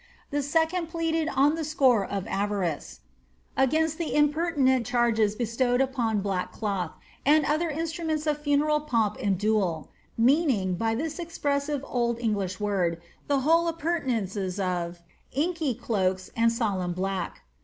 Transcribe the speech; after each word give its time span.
The 0.31 0.41
second 0.41 0.87
pleaded 0.89 1.29
on 1.29 1.53
the 1.53 1.63
score 1.63 2.03
of 2.03 2.25
avarice, 2.25 3.01
^^ 3.57 3.63
against 3.63 3.99
the 3.99 4.07
im 4.15 4.33
pertinent 4.33 4.83
charges 4.83 5.35
bestowed 5.35 5.79
upon 5.79 6.21
black 6.21 6.51
cloth, 6.51 6.93
and 7.23 7.45
other 7.45 7.69
instruments 7.69 8.25
of 8.25 8.41
funeral 8.41 8.79
pomp 8.79 9.17
and 9.21 9.37
(2oo/e," 9.37 9.89
meaning 10.17 10.73
by 10.73 10.95
this 10.95 11.19
expressive 11.19 11.85
old 11.87 12.19
English 12.19 12.59
word, 12.59 12.99
the 13.27 13.41
whole 13.41 13.67
appurtenances 13.67 14.59
of 14.59 15.03
^inky 15.37 15.79
cloaks 15.79 16.31
and 16.35 16.51
solemn 16.51 16.93
black." 16.93 17.41